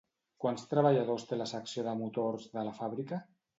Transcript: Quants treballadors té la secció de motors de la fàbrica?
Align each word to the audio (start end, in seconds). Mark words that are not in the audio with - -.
Quants 0.45 0.63
treballadors 0.71 1.27
té 1.33 1.39
la 1.43 1.47
secció 1.53 1.85
de 1.89 1.95
motors 2.01 2.51
de 2.59 2.67
la 2.71 2.77
fàbrica? 2.83 3.25